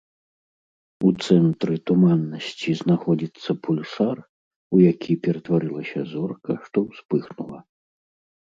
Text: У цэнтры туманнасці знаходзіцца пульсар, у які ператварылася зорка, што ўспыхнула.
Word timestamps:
У 1.09 1.11
цэнтры 1.25 1.75
туманнасці 1.89 2.71
знаходзіцца 2.81 3.49
пульсар, 3.67 4.17
у 4.77 4.81
які 4.91 5.13
ператварылася 5.29 5.99
зорка, 6.15 6.51
што 6.65 6.77
ўспыхнула. 6.89 7.59